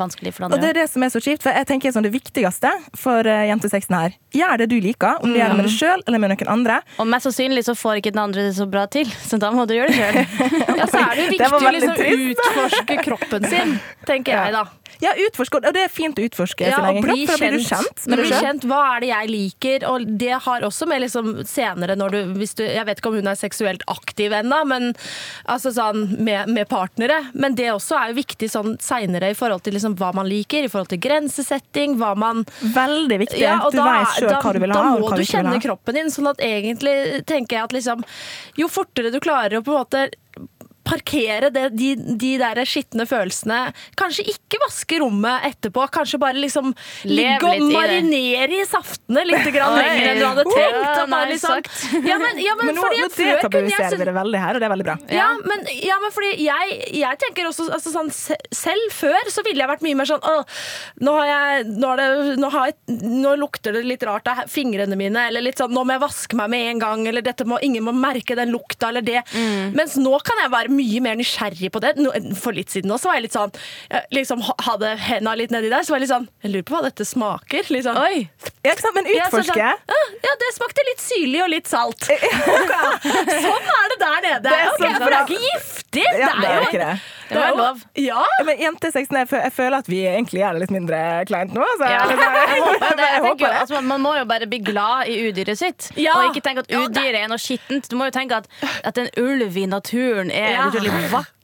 vanskelig 0.00 0.32
for 0.36 0.48
Og 0.48 0.62
det 0.62 0.70
er 0.72 0.80
det 0.80 0.86
som 0.92 1.04
er 1.04 1.12
så 1.12 1.22
kjipt, 1.22 1.44
for 1.44 1.54
jeg 1.54 1.68
tenker 1.68 1.94
sånn 1.94 2.06
det 2.06 2.12
viktigste 2.14 2.72
for 2.98 3.26
uh, 3.26 3.44
jentesexen 3.48 3.96
her, 3.98 4.16
gjør 4.34 4.62
det 4.62 4.68
du 4.72 4.78
liker, 4.84 5.22
om 5.22 5.32
du 5.32 5.38
gjør 5.40 5.54
det 5.54 5.58
med 5.60 5.68
deg 5.68 5.74
sjøl 5.74 6.04
eller 6.06 6.22
med 6.22 6.34
noen 6.34 6.52
andre. 6.54 6.80
Og 7.02 7.10
mest 7.10 7.28
sannsynlig 7.28 7.64
så 7.66 7.76
får 7.78 8.00
ikke 8.02 8.14
den 8.14 8.22
andre 8.24 8.48
det 8.48 8.56
så 8.58 8.68
bra 8.70 8.86
til, 8.90 9.10
så 9.26 9.40
da 9.40 9.52
må 9.54 9.66
du 9.68 9.76
gjøre 9.76 9.92
det 9.92 9.98
sjøl. 9.98 10.20
Ja, 10.78 10.86
så 10.86 11.00
er 11.02 11.16
det 11.16 11.24
jo 11.24 11.30
viktig 11.32 11.48
å 11.58 11.70
liksom 11.74 12.02
utforske 12.28 12.98
kroppen 13.02 13.48
sin, 13.50 13.78
tenker 14.06 14.36
jeg 14.36 14.54
da. 14.54 14.64
Ja, 15.02 15.12
utforske, 15.28 15.60
og 15.62 15.74
det 15.76 15.84
er 15.86 15.92
fint 15.92 16.18
å 16.18 16.24
utforske 16.26 16.66
Ja, 16.66 16.78
sin 16.78 16.88
egen 16.90 17.04
kropp, 17.04 17.20
for 17.28 17.32
da 17.32 17.38
blir 17.38 17.58
du 17.58 17.66
kjent. 17.68 18.06
med 18.06 18.18
deg 18.18 18.26
Bli 18.26 18.40
kjent, 18.42 18.66
Hva 18.70 18.80
er 18.96 19.04
det 19.04 19.10
jeg 19.12 19.30
liker? 19.30 19.86
Og 19.90 20.06
det 20.18 20.32
har 20.46 20.66
også 20.66 20.88
med 20.90 21.02
liksom 21.04 21.30
senere 21.48 21.96
når 21.98 22.16
du, 22.16 22.18
du 22.58 22.64
Jeg 22.64 22.84
vet 22.88 22.98
ikke 23.00 23.12
om 23.12 23.18
hun 23.20 23.30
er 23.30 23.38
seksuelt 23.38 23.84
aktiv 23.86 24.34
ennå, 24.34 24.58
men 24.68 24.90
altså 25.46 25.72
sånn 25.74 26.04
med, 26.18 26.50
med 26.50 26.68
partnere. 26.70 27.20
Men 27.34 27.54
det 27.58 27.70
også 27.72 27.98
er 28.00 28.12
jo 28.12 28.18
viktig 28.20 28.50
sånn 28.50 28.76
seinere 28.82 29.30
i 29.32 29.38
forhold 29.38 29.62
til 29.66 29.76
liksom 29.78 29.94
hva 30.00 30.10
man 30.16 30.28
liker, 30.28 30.66
i 30.66 30.72
forhold 30.72 30.90
til 30.92 31.02
grensesetting, 31.06 31.98
hva 32.00 32.14
man 32.18 32.44
Veldig 32.74 33.18
viktig. 33.22 33.42
Ja, 33.42 33.58
du 33.70 33.78
da, 33.78 33.86
vet 34.00 34.18
sjøl 34.18 34.34
hva 34.34 34.52
du 34.54 34.60
vil 34.62 34.72
da 34.74 34.82
ha, 34.82 34.94
og 34.96 35.04
må 35.04 35.10
du 35.14 35.22
du 35.22 35.28
kjenne 35.28 35.58
kroppen 35.62 35.98
din. 35.98 36.10
Sånn 36.12 36.30
at 36.30 36.42
egentlig 36.44 37.24
tenker 37.28 37.58
jeg 37.58 37.68
at 37.68 37.76
liksom 37.76 38.04
Jo 38.58 38.68
fortere 38.72 39.12
du 39.14 39.20
klarer 39.22 39.60
å 39.60 39.64
på 39.64 39.74
en 39.74 39.84
måte 39.84 40.08
parkere 40.88 41.50
det, 41.54 41.68
de, 41.76 41.92
de 41.96 42.32
der 42.40 42.60
skitne 42.68 43.06
følelsene. 43.08 43.60
Kanskje 43.98 44.26
ikke 44.32 44.60
vaske 44.62 45.00
rommet 45.02 45.46
etterpå. 45.50 45.86
Kanskje 45.94 46.20
bare 46.22 46.38
liksom 46.40 46.72
Lev 47.08 47.18
ligge 47.18 47.52
og 47.52 47.72
marinere 47.72 48.60
i 48.62 48.66
saftene 48.68 49.24
litt 49.28 49.48
grann 49.56 49.76
lenger 49.78 50.10
enn 50.12 50.22
du 50.22 50.26
hadde 50.26 50.46
tenkt. 50.48 50.80
Ja, 50.88 51.06
nei, 51.10 51.22
liksom, 51.32 51.62
ja, 52.10 52.18
men, 52.20 52.42
ja, 52.42 52.56
men, 52.58 52.72
Men 52.72 52.80
nå, 52.80 52.88
nå 52.88 53.08
detabuiserer 53.14 53.98
vi 54.00 54.08
det 54.08 54.16
veldig 54.16 54.42
her, 54.42 54.56
og 54.56 54.62
det 54.62 54.68
er 54.68 54.74
veldig 54.74 54.88
bra. 54.88 54.96
ja, 55.12 55.28
men, 55.44 55.66
ja, 55.84 55.98
men 56.02 56.14
fordi 56.14 56.32
jeg, 56.46 56.78
jeg 56.98 57.20
tenker 57.22 57.48
også 57.50 57.68
altså 57.74 57.92
sånn, 57.92 58.10
Selv 58.54 58.94
før 58.94 59.30
så 59.32 59.42
ville 59.46 59.62
jeg 59.62 59.70
vært 59.70 59.84
mye 59.84 59.96
mer 59.98 60.08
sånn 60.08 60.24
nå, 61.04 61.12
har 61.14 61.28
jeg, 61.28 61.66
nå, 61.78 61.90
det, 61.98 62.06
nå, 62.40 62.50
har 62.52 62.70
jeg, 62.70 62.98
nå 63.08 63.34
lukter 63.40 63.76
det 63.76 63.84
litt 63.86 64.04
rart 64.06 64.28
av 64.30 64.44
fingrene 64.50 64.96
mine. 64.98 65.28
Eller 65.28 65.44
litt 65.44 65.60
sånn 65.60 65.72
Nå 65.74 65.84
må 65.86 65.94
jeg 65.94 66.02
vaske 66.02 66.38
meg 66.38 66.50
med 66.52 66.70
en 66.72 66.82
gang. 66.82 67.04
Eller 67.10 67.24
dette 67.24 67.46
må, 67.48 67.58
ingen 67.64 67.84
må 67.86 67.94
merke 67.96 68.36
den 68.38 68.52
lukta 68.54 68.90
eller 68.92 69.04
det. 69.04 69.22
Mm. 69.34 69.76
Mens 69.78 69.98
nå 70.00 70.14
kan 70.26 70.40
jeg 70.42 70.52
være 70.54 70.74
mye 70.78 71.02
mer 71.04 71.18
nysgjerrig 71.18 71.70
på 71.74 71.82
det. 71.84 71.94
For 72.40 72.56
litt 72.56 72.72
siden 72.74 72.94
også 72.94 73.10
var 73.10 73.18
jeg 73.18 73.26
litt 73.28 73.36
sånn 73.36 73.52
jeg 73.90 74.06
liksom 74.20 74.42
Hadde 74.64 74.94
henda 75.02 75.34
litt 75.38 75.52
nedi 75.54 75.68
der, 75.72 75.82
så 75.84 75.92
var 75.94 76.00
jeg 76.00 76.06
litt 76.06 76.14
sånn 76.14 76.28
Jeg 76.44 76.52
lurer 76.54 76.66
på 76.68 76.76
hva 76.76 76.82
dette 76.88 77.06
smaker. 77.08 77.68
Liksom. 77.74 77.98
Oi! 78.00 78.24
Ja, 78.64 78.72
ikke 78.72 78.84
sant? 78.86 78.96
Men 78.98 79.08
Jeg 79.10 79.18
Ja, 79.18 79.28
utforske. 79.28 79.54
sånn, 79.54 79.94
«Ah, 79.98 80.08
ja, 80.24 80.34
det 80.42 80.50
smakte 80.56 80.84
litt 80.88 81.02
syrlig 81.04 81.42
og 81.44 81.50
litt 81.52 81.68
salt. 81.70 82.08
sånn 83.48 83.68
er 83.74 83.92
det 83.92 83.98
der 84.02 84.18
nede. 84.24 84.42
Det 84.44 84.54
er 84.54 84.70
okay, 84.72 84.84
sånn 84.84 84.98
for 85.02 85.10
det 85.10 85.18
er 85.18 85.26
da. 85.26 85.26
Ikke 85.92 86.02
giftig. 86.04 86.20
Ja, 86.20 86.28
det 86.40 86.48
er 86.48 86.54
jo 86.54 86.66
ikke 86.68 86.80
det. 86.84 87.00
Det 87.28 87.36
var 87.38 87.48
jo- 87.48 87.56
lov. 87.56 87.80
Ja. 87.96 88.22
Men 88.44 88.60
jentesexen, 88.60 89.16
jeg, 89.16 89.28
jeg 89.32 89.52
føler 89.52 89.76
at 89.78 89.88
vi 89.88 89.98
egentlig 90.06 90.40
gjør 90.42 90.52
det 90.52 90.60
litt 90.60 90.70
mindre 90.70 91.00
kleint 91.28 91.52
nå. 91.56 91.64
Altså. 91.64 91.88
Ja, 91.88 92.02
jeg 92.10 92.62
håper 92.62 92.96
det. 92.96 93.08
Jeg 93.08 93.12
Jeg 93.14 93.22
håper 93.24 93.46
jo, 93.46 93.52
det. 93.52 93.60
altså, 93.62 93.80
man 93.80 94.00
må 94.00 94.14
jo 94.18 94.24
bare 94.24 94.46
bli 94.46 94.58
glad 94.64 95.08
i 95.08 95.18
udyret 95.30 95.58
sitt, 95.58 95.90
Ja. 95.96 96.12
og 96.18 96.30
ikke 96.34 96.44
tenke 96.48 96.64
at 96.64 96.70
udyret 96.72 97.18
er 97.24 97.28
noe 97.28 97.38
skittent. 97.38 97.88
Du 97.90 97.96
må 97.96 98.04
jo 98.08 98.10
tenke 98.16 98.36
at, 98.36 98.46
at 98.84 98.98
en 98.98 99.08
ulv 99.18 99.56
i 99.56 99.66
naturen 99.66 100.30
er 100.30 100.50
Ja. 100.56 100.68
utrolig 100.68 100.92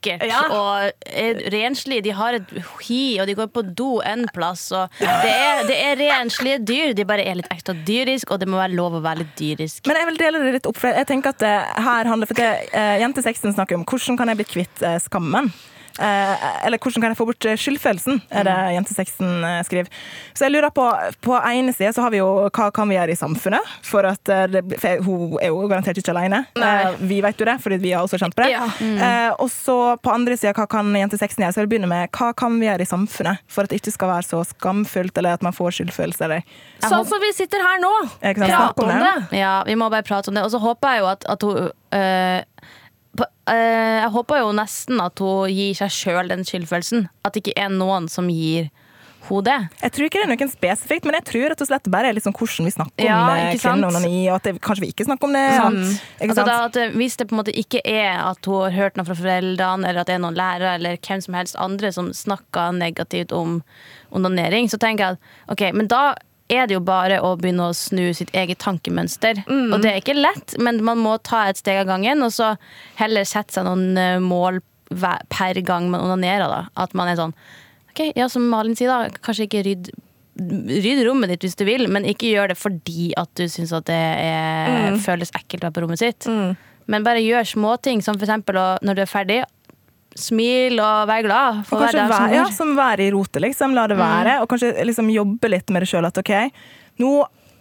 vakkert 0.05 0.27
Ja. 0.29 0.41
og 0.53 0.93
er 1.07 1.41
renslig. 1.53 2.03
De 2.05 2.13
har 2.13 2.35
et 2.35 2.55
hi, 2.87 3.19
og 3.21 3.27
de 3.27 3.35
går 3.35 3.51
på 3.53 3.63
do 3.75 4.01
en 4.05 4.27
plass. 4.35 4.69
Det, 4.69 5.09
er, 5.09 5.65
det 5.69 5.77
er 5.77 5.97
renslige 6.01 6.59
dyr, 6.65 6.95
de 6.95 7.05
bare 7.05 7.25
er 7.25 7.35
litt 7.41 7.51
ekstra 7.53 7.75
dyrisk, 7.87 8.31
og 8.31 8.41
det 8.41 8.49
må 8.49 8.57
være 8.61 8.75
lov 8.77 8.95
å 8.99 9.03
være 9.05 9.25
litt 9.25 9.37
dyrisk. 9.39 9.87
Men 9.87 9.97
jeg 10.01 10.07
vil 10.11 10.19
dele 10.21 10.43
det 10.45 10.53
litt 10.59 10.67
opp, 10.67 10.79
for 10.81 10.89
jeg 10.93 11.07
tenker 11.11 11.35
at 11.35 11.39
det 11.43 11.55
her 11.85 12.11
handler 12.11 12.27
For 12.31 12.39
det, 12.39 12.51
uh, 12.75 12.97
Jentesexen 13.01 13.55
snakker 13.55 13.77
om 13.79 13.85
hvordan 13.85 14.17
kan 14.19 14.29
jeg 14.33 14.41
bli 14.41 14.47
kvitt 14.49 14.83
eh, 14.83 14.99
skammen. 15.03 15.53
Eh, 15.99 16.67
eller 16.67 16.79
hvordan 16.79 17.03
kan 17.03 17.13
jeg 17.13 17.19
få 17.21 17.27
bort 17.29 17.47
eh, 17.47 17.59
skyldfølelsen, 17.61 18.19
er 18.35 18.47
det 18.49 18.55
jentesexen 18.75 19.45
eh, 19.47 19.61
skriver. 19.67 19.91
Så 20.35 20.47
jeg 20.49 20.55
lurer 20.57 20.73
på 20.75 20.87
På 21.23 21.37
ene 21.39 21.73
side 21.73 21.93
så 21.95 22.03
har 22.03 22.11
vi 22.11 22.19
jo 22.19 22.29
hva 22.55 22.67
kan 22.75 22.89
vi 22.91 22.97
gjøre 22.97 23.15
i 23.15 23.19
samfunnet? 23.19 23.71
For 23.87 24.07
at 24.09 24.23
det, 24.51 24.63
for 24.81 25.05
Hun 25.07 25.37
er 25.39 25.53
jo 25.53 25.63
garantert 25.71 25.99
ikke 25.99 26.13
alene. 26.13 26.43
Nei. 26.59 26.95
vi 26.99 27.21
vet 27.25 27.39
jo 27.41 27.47
det, 27.47 27.57
fordi 27.63 27.79
vi 27.83 27.93
har 27.95 28.05
også 28.05 28.19
kjent 28.21 28.35
på 28.37 28.45
det. 28.45 28.51
Ja. 28.55 28.67
Mm. 28.81 29.01
og 29.39 29.49
så 29.51 29.97
på 30.03 30.13
andre 30.13 30.37
sida, 30.37 30.53
hva 30.57 30.67
kan 30.71 30.91
jentesexen 30.97 31.45
gjøre? 31.45 31.55
Så 31.55 31.61
jeg 31.61 31.69
vil 31.69 31.73
begynne 31.75 31.91
med 31.91 32.11
hva 32.15 32.33
kan 32.37 32.59
vi 32.61 32.69
gjøre 32.69 32.85
i 32.85 32.91
samfunnet 32.91 33.43
for 33.51 33.65
at 33.65 33.73
det 33.73 33.81
ikke 33.81 33.95
skal 33.95 34.11
være 34.11 34.27
så 34.27 34.43
skamfullt, 34.51 35.17
eller 35.19 35.39
at 35.39 35.45
man 35.47 35.57
får 35.57 35.79
skyldfølelse, 35.79 36.25
eller 36.27 36.45
Sånn 36.85 37.07
som 37.09 37.23
vi 37.23 37.33
sitter 37.37 37.63
her 37.65 37.81
nå. 37.83 37.93
Prate 38.21 38.83
om 38.83 38.91
om 38.91 38.93
det. 38.93 39.13
det. 39.31 39.39
Ja, 39.41 39.57
vi 39.67 39.77
må 39.79 39.89
bare 39.93 40.07
prate 40.07 40.31
om 40.31 40.37
det. 40.37 40.45
Og 40.45 40.53
så 40.53 40.61
håper 40.63 40.97
jeg 40.97 41.05
jo 41.05 41.11
at, 41.13 41.29
at 41.35 41.47
hun 41.47 41.71
øh, 41.71 42.73
Jeg 43.47 44.11
håper 44.15 44.41
jo 44.41 44.53
nesten 44.57 45.01
at 45.05 45.21
hun 45.21 45.51
gir 45.53 45.75
seg 45.77 45.93
sjøl 45.93 46.31
den 46.33 46.45
skyldfølelsen. 46.49 47.09
At 47.25 47.35
det 47.35 47.45
ikke 47.45 47.59
er 47.67 47.73
noen 47.73 48.09
som 48.13 48.31
gir 48.33 48.71
henne 49.25 49.45
det. 49.45 49.57
Jeg 49.81 49.93
tror 49.95 50.05
ikke 50.07 50.21
det 50.21 50.25
er 50.27 50.31
noen 50.33 50.51
spesifikt, 50.53 51.07
men 51.09 51.17
jeg 51.17 51.25
tror 51.31 51.47
rett 51.53 51.63
og 51.65 51.69
slett 51.69 51.87
bare 51.93 52.11
er 52.11 52.19
sånn 52.21 52.35
hvordan 52.37 52.69
vi 52.69 52.73
snakker 52.75 53.05
om 53.05 53.09
Ja, 53.09 53.21
om 53.23 53.39
sant? 53.57 53.63
kvinneonani, 53.63 54.19
og 54.29 54.35
at 54.37 54.49
det, 54.49 54.53
kanskje 54.65 54.85
vi 54.85 54.91
ikke 54.93 55.07
snakker 55.09 55.29
om 55.31 55.33
det. 55.33 55.45
Ikke 56.21 56.29
Altså 56.29 56.45
da, 56.45 56.59
at, 56.69 56.77
øh, 56.77 56.97
hvis 56.99 57.17
det 57.17 57.29
på 57.31 57.35
en 57.37 57.41
måte 57.41 57.55
ikke 57.57 57.81
er 57.85 58.21
at 58.21 58.45
hun 58.45 58.67
har 58.67 58.77
hørt 58.77 58.97
noe 59.01 59.09
fra 59.09 59.17
foreldrene, 59.17 59.89
eller 59.89 60.01
at 60.05 60.11
det 60.11 60.17
er 60.19 60.23
noen 60.27 60.37
lærere 60.39 60.75
eller 60.77 61.01
hvem 61.01 61.25
som 61.25 61.35
helst 61.39 61.57
andre 61.57 61.93
som 61.93 62.13
snakker 62.13 62.77
negativt 62.77 63.33
om 63.33 63.63
onanering, 64.13 64.69
så 64.69 64.79
tenker 64.79 65.05
jeg 65.05 65.17
at 65.17 65.57
ok, 65.57 65.73
men 65.73 65.89
da 65.89 66.15
er 66.53 66.67
det 66.69 66.77
jo 66.77 66.83
bare 66.85 67.21
å 67.25 67.35
begynne 67.41 67.71
å 67.71 67.77
snu 67.77 68.13
sitt 68.17 68.33
eget 68.37 68.61
tankemønster. 68.61 69.45
Og 69.49 69.79
det 69.83 69.91
er 69.91 70.01
ikke 70.03 70.17
lett, 70.19 70.57
men 70.61 70.83
man 70.85 71.01
må 71.01 71.17
ta 71.25 71.47
et 71.49 71.61
steg 71.61 71.81
av 71.81 71.89
gangen, 71.89 72.23
og 72.27 72.33
så 72.35 72.55
heller 73.01 73.25
sette 73.29 73.57
seg 73.57 73.65
noen 73.69 73.97
eh, 74.01 74.19
mål 74.21 74.61
per 75.33 75.59
gang 75.65 75.89
man 75.91 76.05
onanerer. 76.05 76.49
Da. 76.51 76.67
At 76.85 76.95
man 76.95 77.09
er 77.11 77.17
sånn 77.21 77.37
Ok, 77.95 78.09
ja, 78.19 78.27
som 78.29 78.43
Malin 78.51 78.75
sier, 78.75 78.91
da, 78.91 79.07
kanskje 79.23 79.47
ikke 79.47 79.63
rydd 79.69 79.93
Rydd 80.35 81.05
rommet 81.07 81.31
ditt 81.31 81.45
hvis 81.47 81.55
du 81.55 81.63
vil, 81.63 81.85
men 81.95 82.03
ikke 82.11 82.27
gjør 82.33 82.51
det 82.51 82.57
fordi 82.59 83.13
at 83.15 83.31
du 83.39 83.45
syns 83.47 83.71
at 83.77 83.85
det 83.87 83.95
er, 83.95 84.97
føles 84.99 85.31
ekkelt 85.31 85.63
å 85.63 85.69
være 85.69 85.77
på 85.77 85.85
rommet 85.85 86.01
sitt. 86.03 86.27
Men 86.91 87.05
bare 87.07 87.23
gjør 87.23 87.47
småting, 87.47 88.03
som 88.03 88.19
eksempel 88.19 88.59
når 88.83 88.99
du 88.99 89.03
er 89.05 89.09
ferdig, 89.09 89.37
smil 90.19 90.79
og 90.81 91.09
vær 91.11 91.25
glad. 91.27 91.61
Og 91.63 91.69
For 91.69 91.83
hver 91.83 91.95
kanskje 91.97 92.19
være, 92.19 92.35
ja, 92.39 92.45
som 92.55 92.75
være 92.79 93.07
i 93.07 93.13
rotet, 93.15 93.43
liksom. 93.45 93.75
La 93.77 93.87
det 93.91 93.99
være. 93.99 94.41
Og 94.43 94.49
kanskje 94.51 94.73
liksom 94.87 95.11
jobbe 95.13 95.51
litt 95.51 95.75
med 95.75 95.85
det 95.85 95.91
sjøl. 95.91 96.07
At 96.09 96.21
OK, 96.21 96.33
nå 97.03 97.13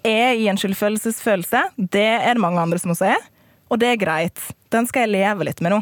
er 0.04 0.34
jeg 0.34 0.42
i 0.44 0.50
en 0.52 0.60
skyldfølelsesfølelse. 0.60 1.64
Det 1.78 2.10
er 2.20 2.36
det 2.36 2.44
mange 2.44 2.62
andre 2.62 2.82
som 2.82 2.94
også 2.94 3.14
er. 3.16 3.30
Og 3.74 3.80
det 3.82 3.96
er 3.96 3.98
greit. 4.06 4.38
den 4.74 4.88
skal 4.90 5.04
jeg 5.06 5.12
leve 5.14 5.46
litt 5.46 5.60
med 5.62 5.70
nå. 5.70 5.78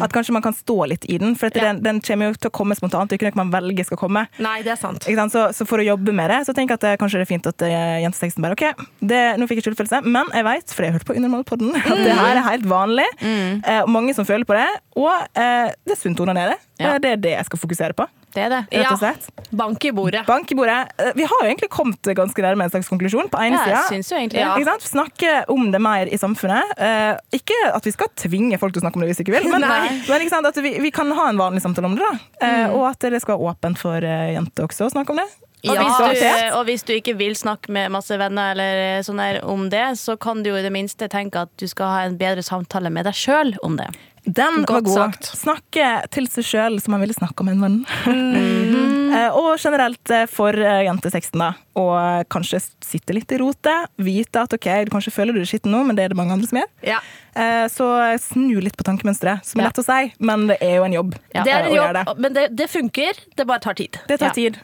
At 0.00 0.12
kanskje 0.16 0.32
man 0.32 0.40
kan 0.40 0.54
stå 0.56 0.86
litt 0.88 1.02
i 1.12 1.18
den, 1.20 1.34
for 1.36 1.52
Ja. 1.52 1.66
den, 1.74 1.82
den 1.84 1.98
kommer 2.00 2.30
jo 2.30 2.38
til 2.40 2.48
å 2.48 2.52
komme 2.56 2.72
spontant. 2.76 3.10
Det 3.10 3.18
er 3.18 3.20
ikke 3.20 3.34
noe 3.36 3.44
man 3.44 3.50
velger 3.52 3.84
skal 3.84 3.98
komme. 4.00 4.22
Nei, 4.40 4.62
det 4.64 4.72
er 4.72 4.78
sant. 4.80 5.04
Så, 5.04 5.42
så 5.52 5.66
for 5.68 5.76
å 5.82 5.84
jobbe 5.84 6.14
med 6.16 6.30
det, 6.32 6.38
så 6.48 6.54
tenker 6.56 6.72
jeg 6.72 6.80
at 6.80 6.86
det, 6.86 6.92
kanskje 7.02 7.20
det 7.20 7.26
er 7.26 7.32
fint 7.34 7.48
at 7.50 7.64
uh, 7.66 7.98
jenteteksten 8.00 8.40
bare 8.44 8.56
OK, 8.56 8.64
det, 9.12 9.20
nå 9.36 9.44
fikk 9.50 9.60
jeg 9.60 9.66
skyldfølelse, 9.68 10.00
men 10.08 10.32
jeg 10.32 10.46
vet, 10.48 10.72
for 10.72 10.86
jeg 10.86 10.92
har 10.94 10.98
hørt 11.00 11.08
på 11.10 11.16
Undermålpodden, 11.20 11.76
at 11.84 12.00
det 12.00 12.16
her 12.16 12.40
er 12.40 12.46
helt 12.48 12.64
vanlig. 12.70 13.08
Eh, 13.20 13.82
og 13.82 13.92
mange 13.92 14.16
som 14.16 14.24
føler 14.24 14.48
på 14.48 14.56
det. 14.56 14.68
Og 14.96 15.12
eh, 15.36 15.68
det 15.84 15.98
er 15.98 16.00
sunt 16.00 16.20
å 16.20 16.24
onanere. 16.24 16.56
Ja. 16.80 16.94
Eh, 16.94 16.98
Det 17.04 17.12
er 17.12 17.20
det 17.28 17.36
jeg 17.36 17.44
skal 17.50 17.60
fokusere 17.66 17.92
på, 18.00 18.08
Det 18.34 18.42
er 18.44 18.48
det. 18.52 18.60
rett 18.70 18.92
og 18.92 18.98
slett. 19.00 19.28
Bank 19.50 19.84
i 19.84 19.90
bordet. 19.90 20.24
Bank 20.26 20.50
i 20.52 20.54
bordet. 20.54 20.78
Eh, 20.98 21.12
Vi 21.16 21.24
har 21.26 21.40
jo 21.42 21.48
egentlig 21.48 21.68
kommet 21.70 22.02
ganske 22.14 22.42
nærme 22.44 22.62
en 22.64 22.70
slags 22.70 22.88
konklusjon. 22.88 23.28
På 23.30 23.40
ene 23.42 23.58
Ja, 23.58 23.64
sida 23.64 23.80
jeg 23.90 24.04
jo 24.04 24.16
egentlig 24.16 24.40
Ja. 24.40 24.76
Snakke 24.80 25.44
om 25.48 25.70
det 25.72 25.80
mer 25.80 26.06
i 26.06 26.16
samfunnet. 26.16 26.62
Eh, 26.78 27.16
ikke 27.32 27.74
at 27.74 27.84
vi 27.84 27.90
skal 27.90 28.08
tvinge 28.16 28.58
folk 28.58 28.72
til 28.72 28.82
å 28.82 28.84
snakke 28.86 28.96
om 28.96 29.02
det 29.02 29.10
hvis 29.10 29.16
de 29.18 29.24
ikke 29.24 29.40
vil, 29.40 29.50
men, 29.50 29.60
men 30.08 30.46
at 30.46 30.56
vi, 30.62 30.78
vi 30.78 30.90
kan 30.90 31.10
ha 31.10 31.28
en 31.28 31.36
vanlig 31.38 31.62
samtale 31.62 31.86
om 31.86 31.96
det. 31.96 32.04
da. 32.06 32.46
Eh, 32.46 32.60
Mm. 32.60 32.74
Og 32.76 32.90
at 32.90 32.98
det 33.00 33.20
skal 33.22 33.38
være 33.38 33.54
åpent 33.54 33.78
for 33.78 34.00
jenter 34.00 34.66
også 34.66 34.86
å 34.86 34.90
snakke 34.92 35.10
om 35.10 35.16
det. 35.16 35.26
Og, 35.68 35.74
Ja. 35.74 35.82
hvis 35.82 36.20
du, 36.20 36.56
og 36.56 36.64
hvis 36.66 36.82
du 36.86 36.92
ikke 36.94 37.16
vil 37.18 37.34
snakke 37.36 37.68
med 37.68 37.90
masse 37.92 38.16
venner 38.16 38.52
eller 38.52 39.02
sånn 39.04 39.20
om 39.44 39.68
det, 39.68 39.98
så 40.00 40.18
kan 40.18 40.42
du 40.42 40.50
jo 40.50 40.56
i 40.56 40.62
det 40.62 40.72
minste 40.72 41.06
tenke 41.08 41.42
at 41.42 41.50
du 41.60 41.66
skal 41.68 41.86
ha 41.86 41.98
en 42.06 42.16
bedre 42.16 42.40
samtale 42.42 42.90
med 42.90 43.04
deg 43.04 43.12
sjøl 43.12 43.52
om 43.62 43.76
det. 43.76 43.88
Den 44.24 44.64
var 44.68 44.80
god. 44.80 44.94
sagt. 44.94 45.24
Snakke 45.38 45.86
til 46.12 46.26
seg 46.30 46.44
sjøl 46.44 46.80
som 46.82 46.92
man 46.92 47.00
ville 47.00 47.14
snakke 47.16 47.40
om 47.40 47.48
en 47.48 47.60
venn. 47.60 47.78
Mm 48.06 48.34
-hmm. 48.34 49.30
og 49.40 49.58
generelt 49.58 50.10
eh, 50.10 50.26
for 50.26 50.52
jente 50.52 51.10
16, 51.10 51.38
da. 51.38 51.54
Og 51.74 51.94
eh, 51.98 52.24
kanskje 52.30 52.60
sitte 52.84 53.12
litt 53.12 53.32
i 53.32 53.38
rotet. 53.38 53.88
Vite 53.96 54.40
at 54.42 54.52
OK, 54.52 54.64
du 54.84 54.90
kanskje 54.90 55.10
føler 55.12 55.32
du 55.32 55.40
er 55.40 55.44
skitten 55.44 55.72
nå, 55.72 55.84
men 55.84 55.96
det 55.96 56.04
er 56.04 56.08
det 56.08 56.16
mange 56.16 56.32
andre 56.32 56.46
som 56.46 56.58
gjør. 56.58 56.68
Ja. 56.82 56.98
Eh, 57.34 57.68
Så 57.68 58.18
snu 58.18 58.60
litt 58.60 58.76
på 58.76 58.84
tankemønsteret, 58.84 59.44
som 59.44 59.60
er 59.60 59.64
lett 59.64 59.78
å 59.78 59.84
si, 59.84 60.12
men 60.18 60.46
det 60.46 60.58
er 60.60 60.76
jo 60.76 60.84
en 60.84 60.92
jobb. 60.92 61.14
Ja. 61.34 61.42
Det 61.42 61.52
er 61.52 61.60
eh, 61.60 61.66
en 61.66 61.74
jobb, 61.76 61.92
det. 61.94 62.18
men 62.18 62.32
det, 62.32 62.48
det 62.56 62.70
funker. 62.70 63.12
Det 63.36 63.46
bare 63.46 63.58
tar 63.60 63.74
tid. 63.74 63.98
Det 64.08 64.18
tar 64.18 64.26
Ja. 64.26 64.32
tid. 64.32 64.58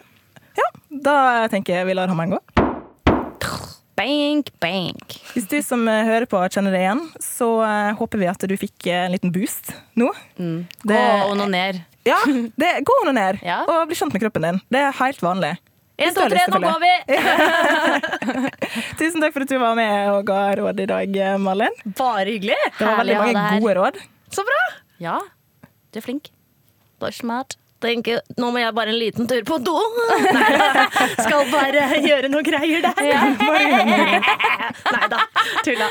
Ja, 0.57 0.63
da 0.89 1.47
tenker 1.47 1.73
jeg 1.75 1.85
vi 1.85 1.93
lar 1.93 2.07
hammeren 2.07 2.29
gå. 2.31 2.39
Bank, 3.97 4.51
bank. 4.61 5.15
Hvis 5.33 5.47
du 5.49 5.55
som 5.65 5.81
eh, 5.89 6.03
hører 6.05 6.27
på 6.29 6.37
kjenner 6.53 6.73
det 6.75 6.83
igjen, 6.83 6.99
så 7.23 7.47
eh, 7.65 7.93
håper 7.97 8.21
vi 8.21 8.27
at 8.29 8.43
du 8.49 8.53
fikk 8.61 8.85
eh, 8.91 9.05
en 9.07 9.15
liten 9.15 9.31
boost 9.33 9.71
nå. 9.97 10.11
Gå 10.37 10.91
Det- 10.91 10.99
og 11.23 11.31
onaner. 11.33 11.79
Ja, 12.07 12.19
det, 12.55 12.69
gå 12.87 12.93
og 13.01 13.09
ned 13.17 13.41
Ja. 13.49 13.63
og 13.67 13.87
bli 13.89 13.97
kjent 13.99 14.13
med 14.15 14.21
kroppen 14.23 14.45
din. 14.45 14.59
Det 14.71 14.79
er 14.85 14.93
helt 15.01 15.19
vanlig. 15.25 15.55
Du 15.97 16.05
to, 16.13 16.27
tre, 16.29 16.43
nå 16.53 16.59
går 16.61 16.83
vi! 16.83 16.93
Tusen 18.99 19.17
takk 19.23 19.33
for 19.33 19.41
at 19.47 19.49
du 19.49 19.57
var 19.57 19.73
med 19.79 20.11
og 20.13 20.21
ga 20.29 20.43
råd 20.59 20.83
i 20.83 20.85
dag, 20.93 21.17
Malin. 21.41 21.73
Bare 21.97 22.27
hyggelig. 22.29 22.55
Det 22.77 22.85
var 22.85 22.99
veldig 23.01 23.15
Herlig, 23.17 23.33
mange 23.33 23.61
gode 23.65 23.73
råd. 23.79 23.97
Så 24.37 24.45
bra. 24.45 24.59
Ja, 25.01 25.15
du 25.89 25.97
er 25.97 26.05
flink. 26.05 26.29
Du 27.01 27.09
er 27.09 27.17
smart. 27.17 27.57
You. 27.77 28.19
Nå 28.41 28.47
må 28.49 28.57
jeg 28.57 28.73
bare 28.73 28.89
en 28.89 28.97
liten 28.97 29.27
tur 29.29 29.43
på 29.45 29.57
do. 29.61 29.75
Skal 31.23 31.45
bare 31.51 31.83
gjøre 32.01 32.31
noe 32.33 32.41
greier 32.41 32.81
der. 32.81 32.97
Nei 34.95 35.09
da. 35.11 35.19
Tulla. 35.61 35.89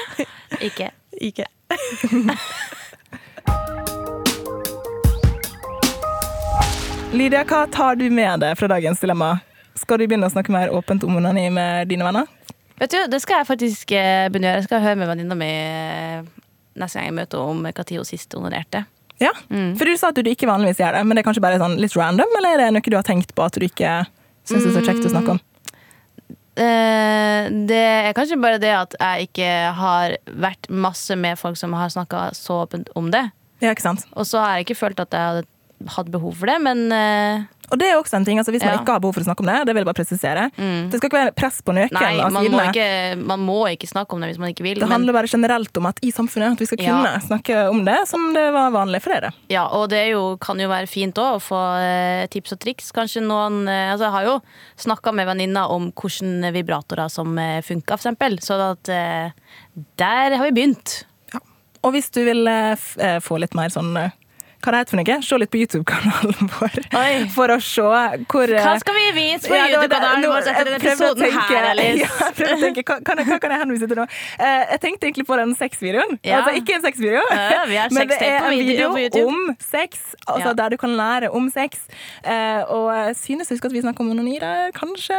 Ikke. 0.67 0.91
Ikke. 1.23 1.47
Lydia, 7.15 7.45
hva 7.47 7.63
tar 7.71 7.95
du 7.97 8.09
med 8.11 8.43
deg 8.43 8.59
fra 8.59 8.69
dagens 8.75 8.99
dilemma? 9.01 9.37
Skal 9.79 10.03
du 10.03 10.09
begynne 10.09 10.27
å 10.27 10.35
snakke 10.35 10.51
mer 10.51 10.75
åpent 10.75 11.07
om 11.07 11.21
onani 11.21 11.47
med 11.55 11.87
dine 11.93 12.05
venner? 12.09 12.27
Vet 12.81 12.91
du, 12.91 12.99
Det 13.09 13.23
skal 13.23 13.45
jeg 13.45 13.51
faktisk 13.53 13.95
eh, 13.95 14.27
begynne 14.27 14.51
å 14.51 14.51
gjøre. 14.51 14.65
Jeg 14.65 14.69
skal 14.69 14.85
høre 14.85 14.99
med 15.01 15.11
venninna 15.13 15.39
mi 15.39 15.49
eh, 15.55 16.27
neste 16.77 16.99
gang 16.99 17.13
jeg 17.13 17.19
møter 17.23 17.39
henne 17.41 17.55
om 17.55 17.63
når 17.65 17.95
hun 17.95 18.11
sist 18.11 18.35
onanerte. 18.35 18.85
Ja, 19.23 19.33
For 19.49 19.89
du 19.89 19.97
sa 19.97 20.11
at 20.13 20.19
du 20.21 20.29
ikke 20.29 20.49
vanligvis 20.49 20.81
gjør 20.83 20.99
det, 20.99 21.03
men 21.07 21.17
det 21.17 21.23
er 21.23 21.29
kanskje 21.31 21.45
bare 21.45 21.61
sånn 21.61 21.79
litt 21.81 21.95
random, 21.97 22.35
eller 22.37 22.57
er 22.57 22.67
det 22.67 22.73
noe 22.77 22.93
du 22.93 22.97
har 22.99 23.07
tenkt 23.07 23.33
på 23.37 23.47
at 23.47 23.57
du 23.57 23.65
ikke 23.65 24.03
syns 24.47 24.67
er 24.67 24.75
så 24.75 24.83
kjekt 24.85 25.09
å 25.09 25.13
snakke 25.15 25.37
om? 25.37 25.41
Eh, 26.57 27.49
det 27.69 27.81
er 27.81 28.15
kanskje 28.17 28.39
bare 28.41 28.61
det 28.61 28.73
at 28.73 28.95
jeg 28.97 29.29
ikke 29.29 29.49
har 29.77 30.17
vært 30.41 30.69
masse 30.73 31.17
med 31.17 31.37
folk 31.41 31.59
som 31.61 31.75
har 31.77 31.93
snakka 31.93 32.31
så 32.37 32.63
åpent 32.65 32.89
om 32.97 33.11
det. 33.13 33.27
Ja, 33.65 33.73
ikke 33.73 33.85
sant? 33.85 34.07
Og 34.17 34.29
så 34.29 34.41
har 34.41 34.57
jeg 34.57 34.67
ikke 34.67 34.81
følt 34.85 35.01
at 35.01 35.13
jeg 35.17 35.33
hadde 35.33 35.93
hatt 35.97 36.13
behov 36.13 36.37
for 36.41 36.49
det, 36.49 36.57
men 36.65 36.87
eh, 36.93 37.45
Og 37.73 37.79
det 37.81 37.89
er 37.91 37.97
også 37.99 38.15
en 38.21 38.25
ting, 38.25 38.39
altså 38.39 38.53
Hvis 38.55 38.63
man 38.63 38.75
Ja. 38.77 38.81
ikke 38.83 38.93
har 38.95 39.01
behov 39.03 39.15
for 39.17 39.23
å 39.23 39.27
snakke 39.27 39.41
om 39.43 39.47
det, 39.51 39.57
det 39.67 39.75
vil 39.75 39.83
jeg 39.83 39.89
bare 39.89 39.99
presisere. 39.99 40.45
Mm. 40.57 40.91
Det 40.91 40.99
skal 41.01 41.09
ikke 41.11 41.19
være 41.19 41.35
press 41.35 41.61
på 41.67 41.75
nøkken 41.75 41.99
nei, 41.99 42.21
av 42.23 42.31
man 42.31 42.45
må, 42.47 42.61
sidene. 42.61 42.67
ikke, 42.71 43.27
man 43.27 43.41
må 43.41 43.57
ikke 43.73 43.89
snakke 43.91 44.13
om 44.15 44.21
det 44.23 44.29
hvis 44.31 44.39
man 44.39 44.53
ikke 44.55 44.63
vil. 44.63 44.75
Det 44.79 44.87
Men, 44.87 44.93
handler 44.97 45.13
bare 45.19 45.27
generelt 45.33 45.77
om 45.77 45.87
at 45.91 45.99
i 46.03 46.13
samfunnet 46.15 46.53
at 46.53 46.59
vi 46.63 46.67
skal 46.71 46.79
Ja. 46.85 46.93
kunne 46.95 47.21
snakke 47.27 47.57
om 47.71 47.85
det 47.85 47.99
som 48.09 48.33
det 48.35 48.53
var 48.55 48.71
vanlig 48.71 49.03
for 49.03 49.11
dere. 49.15 49.33
ja, 49.51 49.67
og 49.67 49.89
det 49.91 50.11
jo, 50.13 50.37
kan 50.39 50.59
jo 50.59 50.69
være 50.69 50.87
fint 50.87 51.15
òg 51.19 51.37
å 51.37 51.43
få 51.43 51.61
eh, 51.81 52.27
tips 52.29 52.53
og 52.53 52.61
triks. 52.61 52.93
Kanskje 52.93 53.23
noen 53.27 53.67
eh, 53.69 53.93
altså 53.93 54.05
Jeg 54.07 54.13
har 54.13 54.25
jo 54.25 54.41
snakka 54.79 55.13
med 55.15 55.27
venninna 55.27 55.67
om 55.69 55.91
hvilke 55.93 56.53
vibratorer 56.53 57.11
som 57.11 57.37
uh, 57.39 57.61
funka, 57.63 57.95
eksempel. 57.99 58.39
Så 58.41 58.55
at, 58.73 58.89
eh, 58.89 59.31
der 59.99 60.37
har 60.37 60.45
vi 60.47 60.53
begynt. 60.63 61.05
Og 61.83 61.93
hvis 61.93 62.11
du 62.11 62.25
vil 62.25 62.47
eh, 62.47 62.77
eh, 62.99 63.19
få 63.23 63.39
litt 63.39 63.55
mer 63.55 63.69
sånn 63.71 63.97
eh, 63.97 64.11
hva 64.67 64.73
det 64.75 64.81
heter 64.83 64.93
for 64.97 65.01
noe, 65.01 65.17
se 65.23 65.39
litt 65.39 65.53
på 65.55 65.61
YouTube-kanalen 65.63 66.49
vår 66.57 66.77
Oi. 66.99 67.13
for 67.33 67.55
å 67.55 67.59
se 67.63 67.85
hvor 68.27 68.51
eh, 68.51 68.65
Hva 68.67 68.75
skal 68.83 68.97
vi 68.99 69.05
vise 69.17 69.47
på 69.51 69.55
Ja. 69.55 69.69
YouTube-kanalen 69.71 70.27
vår 70.33 70.51
etter 70.51 70.69
denne 70.73 70.81
episoden 70.83 71.23
tenke- 71.23 71.45
her, 71.55 71.69
Alice? 71.73 72.03
Ja, 72.03 72.55
å 72.57 72.61
tenke, 72.65 72.85
hva, 72.91 72.99
kan, 73.07 73.23
jeg, 73.23 73.31
hva 73.31 73.39
kan 73.47 73.55
jeg 73.55 73.63
henvise 73.63 73.89
til 73.91 74.01
nå? 74.03 74.07
Eh, 74.43 74.63
jeg 74.75 74.81
tenkte 74.83 75.09
egentlig 75.11 75.27
på 75.31 75.39
den 75.41 75.55
sexvideoen. 75.59 76.17
Ja. 76.27 76.41
Altså 76.43 76.57
ikke 76.61 76.77
en 76.81 76.85
sexvideo, 76.89 77.23
Ja, 77.31 77.63
vi 77.71 77.79
har 77.81 77.93
men 77.97 78.11
det 78.11 78.19
er 78.27 78.39
en 78.43 78.59
video 78.59 78.91
video 78.97 79.29
om 79.31 79.55
sex. 79.63 80.03
Altså 80.27 80.51
Ja. 80.51 80.55
Der 80.57 80.73
du 80.73 80.77
kan 80.81 80.93
lære 80.99 81.29
om 81.37 81.47
sex. 81.53 81.87
Eh, 82.25 82.63
og 82.73 82.91
synes 83.19 83.47
jeg 83.51 83.57
husker 83.57 83.69
at 83.71 83.75
vi 83.77 83.83
snakker 83.85 84.03
om 84.05 84.11
onani 84.15 84.39
der, 84.43 84.71
kanskje? 84.77 85.19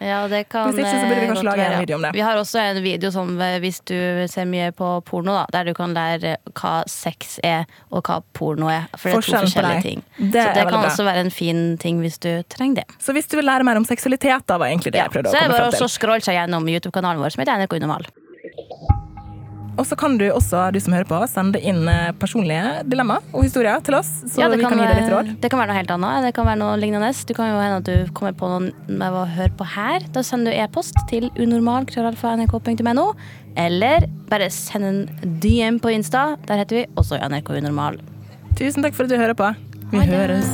Ja, 0.00 0.22
det 0.30 0.46
kan 0.50 0.70
Hvis 0.72 0.80
ikke, 0.82 0.94
så 0.96 1.06
burde 1.06 1.20
vi 1.20 1.26
eh, 1.26 1.30
kanskje 1.34 1.46
lage 1.50 1.66
en 1.70 1.80
video 1.84 1.96
om 1.98 2.06
det. 2.06 2.12
Vi 2.16 2.22
har 2.24 2.40
også 2.40 2.62
en 2.62 2.80
video 2.84 3.10
som 3.14 3.34
eh, 3.40 3.58
hvis 3.62 3.80
du 3.90 3.96
ser 4.30 4.48
mye 4.48 4.70
på 4.76 4.88
porno, 5.08 5.34
da, 5.36 5.44
der 5.58 5.68
du 5.70 5.74
kan 5.76 5.92
lære 5.96 6.36
hva 6.56 6.74
sex 6.90 7.38
er, 7.44 7.66
og 7.90 8.06
hva 8.08 8.20
porno 8.36 8.70
er. 8.72 8.79
For 8.96 9.10
det 9.10 9.16
er 9.16 9.26
to 9.26 9.40
forskjellige 9.44 9.82
ting. 9.86 10.02
Det 10.18 10.32
så 10.42 10.46
er 10.50 10.54
det 10.60 10.66
kan 10.70 10.86
også 10.90 11.04
være 11.08 11.24
en 11.26 11.30
fin 11.34 11.60
ting 11.82 12.00
hvis 12.04 12.18
du 12.22 12.30
trenger 12.52 12.82
det. 12.82 12.86
Så 13.02 13.12
hvis 13.16 13.28
du 13.30 13.36
vil 13.40 13.46
lære 13.50 13.66
mer 13.68 13.80
om 13.80 13.84
seksualitet, 13.88 14.46
da 14.46 14.58
var 14.60 14.70
egentlig 14.72 14.92
det 14.96 15.02
jeg 15.04 15.14
prøvde 15.16 15.30
så 15.32 15.36
å 15.36 15.40
er 15.40 15.46
det 15.46 15.50
komme 15.50 15.58
bare 15.58 15.70
frem 15.70 15.84
å 15.84 15.88
til. 15.88 15.94
scrolle 15.98 16.26
seg 16.28 16.38
gjennom 16.40 16.68
YouTube-kanalen 16.74 17.20
vår, 17.22 17.34
som 17.36 17.44
heter 17.44 17.60
NRK 17.64 17.78
Unormal. 17.80 18.10
Og 19.80 19.86
så 19.88 19.96
kan 19.96 20.18
du 20.20 20.26
også, 20.28 20.66
du 20.74 20.80
som 20.82 20.92
hører 20.92 21.06
på, 21.08 21.16
sende 21.30 21.56
inn 21.64 21.86
eh, 21.88 22.10
personlige 22.20 22.82
dilemma 22.90 23.14
og 23.32 23.46
historier 23.46 23.80
til 23.86 23.94
oss, 23.96 24.10
så 24.28 24.42
Ja, 24.42 24.48
vi 24.52 24.58
kan, 24.60 24.76
gi 24.76 24.84
deg 24.84 24.98
litt 24.98 25.12
råd. 25.12 25.30
det 25.40 25.48
kan 25.48 25.60
være 25.62 25.70
noe 25.70 25.78
helt 25.78 25.92
annet. 25.94 26.26
Det 26.26 26.32
kan 26.36 26.44
være 26.50 26.60
noe 26.60 26.74
lignende. 26.82 27.08
Du 27.24 27.32
kan 27.38 27.48
jo 27.48 27.62
hende 27.62 27.78
at 27.78 27.88
du 27.88 28.12
kommer 28.12 28.34
på 28.36 28.50
noe 28.50 28.68
med 28.90 29.16
å 29.16 29.24
høre 29.30 29.54
på 29.56 29.64
her. 29.72 30.04
Da 30.12 30.20
sender 30.26 30.52
du 30.52 30.58
e-post 30.60 31.00
til 31.08 31.30
unormal.nrk.no, 31.40 33.06
eller 33.56 34.04
bare 34.28 34.50
send 34.52 34.84
en 34.90 35.00
DM 35.40 35.80
på 35.80 35.94
Insta. 35.96 36.34
Der 36.50 36.60
heter 36.60 36.82
vi 36.82 36.86
også 37.00 37.16
NRK 37.30 37.54
Unormal. 37.62 37.96
Tusen 38.58 38.84
takk 38.84 38.96
for 38.96 39.06
at 39.06 39.12
du 39.12 39.16
hører 39.20 39.36
på. 39.36 39.50
Vi 39.90 40.02
høres. 40.06 40.48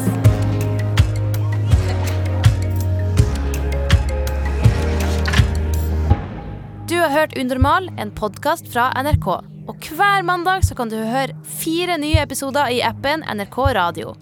Du 6.87 6.95
har 7.01 7.11
hørt 7.11 7.39
Undermal, 7.39 7.91
en 7.99 8.13
podkast 8.15 8.69
fra 8.73 8.93
NRK. 9.03 9.27
Og 9.67 9.89
hver 9.99 10.23
mandag 10.23 10.63
så 10.65 10.77
kan 10.79 10.89
du 10.93 10.97
høre 11.01 11.35
fire 11.59 11.99
nye 11.99 12.23
episoder 12.23 12.71
i 12.71 12.79
appen 12.87 13.27
NRK 13.27 13.59
Radio. 13.75 14.15